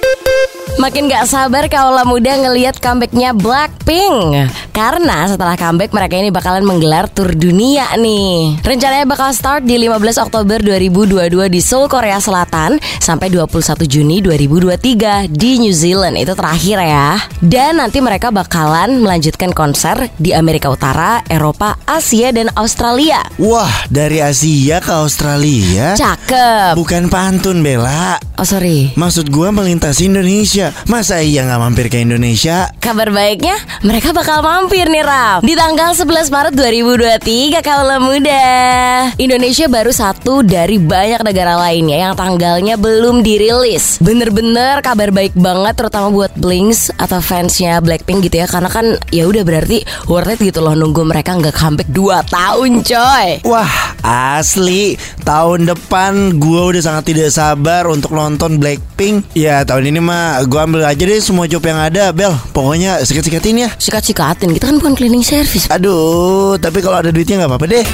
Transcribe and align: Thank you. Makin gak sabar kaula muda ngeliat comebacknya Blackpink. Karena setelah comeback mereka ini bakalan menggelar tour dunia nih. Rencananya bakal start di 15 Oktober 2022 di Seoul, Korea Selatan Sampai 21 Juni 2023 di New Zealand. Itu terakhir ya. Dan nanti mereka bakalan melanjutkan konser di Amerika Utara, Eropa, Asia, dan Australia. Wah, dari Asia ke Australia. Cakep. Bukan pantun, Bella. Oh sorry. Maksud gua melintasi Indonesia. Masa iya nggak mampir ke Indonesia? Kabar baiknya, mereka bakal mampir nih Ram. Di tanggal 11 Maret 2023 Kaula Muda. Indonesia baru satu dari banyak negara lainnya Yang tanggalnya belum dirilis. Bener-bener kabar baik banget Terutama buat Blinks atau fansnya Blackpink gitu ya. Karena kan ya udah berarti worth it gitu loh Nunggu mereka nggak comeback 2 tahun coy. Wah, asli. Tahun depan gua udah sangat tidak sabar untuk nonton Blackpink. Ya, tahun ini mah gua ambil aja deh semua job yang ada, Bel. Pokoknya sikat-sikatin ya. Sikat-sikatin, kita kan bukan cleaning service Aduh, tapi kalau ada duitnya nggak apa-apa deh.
Thank 0.00 0.26
you. 0.26 0.33
Makin 0.74 1.06
gak 1.06 1.30
sabar 1.30 1.70
kaula 1.70 2.02
muda 2.02 2.34
ngeliat 2.34 2.82
comebacknya 2.82 3.30
Blackpink. 3.30 4.50
Karena 4.74 5.22
setelah 5.30 5.54
comeback 5.54 5.94
mereka 5.94 6.18
ini 6.18 6.34
bakalan 6.34 6.66
menggelar 6.66 7.06
tour 7.06 7.30
dunia 7.30 7.94
nih. 7.94 8.58
Rencananya 8.58 9.06
bakal 9.06 9.30
start 9.30 9.62
di 9.62 9.78
15 9.78 10.18
Oktober 10.18 10.58
2022 10.58 11.46
di 11.46 11.60
Seoul, 11.62 11.86
Korea 11.86 12.18
Selatan 12.18 12.82
Sampai 12.98 13.28
21 13.30 13.84
Juni 13.84 14.24
2023 14.24 15.30
di 15.30 15.60
New 15.60 15.70
Zealand. 15.70 16.16
Itu 16.16 16.34
terakhir 16.34 16.80
ya. 16.80 17.22
Dan 17.38 17.78
nanti 17.78 18.00
mereka 18.00 18.34
bakalan 18.34 18.98
melanjutkan 18.98 19.52
konser 19.52 20.08
di 20.16 20.32
Amerika 20.32 20.72
Utara, 20.72 21.20
Eropa, 21.28 21.76
Asia, 21.84 22.32
dan 22.32 22.48
Australia. 22.56 23.20
Wah, 23.36 23.84
dari 23.92 24.24
Asia 24.24 24.80
ke 24.80 24.90
Australia. 24.90 25.92
Cakep. 25.94 26.74
Bukan 26.80 27.12
pantun, 27.12 27.60
Bella. 27.60 28.16
Oh 28.40 28.48
sorry. 28.48 28.90
Maksud 28.96 29.28
gua 29.28 29.52
melintasi 29.52 30.08
Indonesia. 30.08 30.63
Masa 30.86 31.20
iya 31.20 31.44
nggak 31.44 31.60
mampir 31.60 31.86
ke 31.90 32.00
Indonesia? 32.00 32.70
Kabar 32.78 33.10
baiknya, 33.10 33.56
mereka 33.82 34.12
bakal 34.14 34.44
mampir 34.44 34.86
nih 34.88 35.04
Ram. 35.04 35.40
Di 35.42 35.56
tanggal 35.56 35.96
11 35.96 36.30
Maret 36.30 36.54
2023 36.54 37.64
Kaula 37.64 37.98
Muda. 37.98 38.44
Indonesia 39.16 39.66
baru 39.66 39.90
satu 39.90 40.44
dari 40.44 40.76
banyak 40.76 41.24
negara 41.24 41.56
lainnya 41.56 42.08
Yang 42.10 42.14
tanggalnya 42.20 42.74
belum 42.76 43.24
dirilis. 43.24 43.98
Bener-bener 43.98 44.84
kabar 44.84 45.10
baik 45.10 45.32
banget 45.34 45.74
Terutama 45.80 46.12
buat 46.12 46.32
Blinks 46.36 46.92
atau 46.94 47.18
fansnya 47.18 47.80
Blackpink 47.80 48.28
gitu 48.28 48.40
ya. 48.40 48.46
Karena 48.46 48.68
kan 48.68 48.96
ya 49.10 49.26
udah 49.26 49.42
berarti 49.42 49.82
worth 50.06 50.36
it 50.36 50.40
gitu 50.40 50.60
loh 50.60 50.76
Nunggu 50.76 51.02
mereka 51.02 51.34
nggak 51.34 51.56
comeback 51.56 51.88
2 51.90 52.32
tahun 52.32 52.70
coy. 52.84 53.28
Wah, 53.48 53.72
asli. 54.04 54.94
Tahun 55.24 55.64
depan 55.64 56.36
gua 56.36 56.68
udah 56.68 56.84
sangat 56.84 57.16
tidak 57.16 57.32
sabar 57.32 57.88
untuk 57.88 58.12
nonton 58.12 58.60
Blackpink. 58.60 59.32
Ya, 59.32 59.64
tahun 59.64 59.88
ini 59.88 60.00
mah 60.04 60.44
gua 60.44 60.68
ambil 60.68 60.84
aja 60.84 61.00
deh 61.00 61.16
semua 61.16 61.48
job 61.48 61.64
yang 61.64 61.80
ada, 61.80 62.12
Bel. 62.12 62.36
Pokoknya 62.52 63.00
sikat-sikatin 63.00 63.64
ya. 63.64 63.72
Sikat-sikatin, 63.80 64.52
kita 64.52 64.68
kan 64.68 64.76
bukan 64.76 64.92
cleaning 64.92 65.24
service 65.24 65.64
Aduh, 65.72 66.60
tapi 66.60 66.84
kalau 66.84 67.00
ada 67.00 67.08
duitnya 67.08 67.40
nggak 67.40 67.50
apa-apa 67.56 67.66
deh. 67.72 67.86